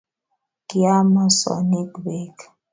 [0.69, 2.37] kiam mosonik beek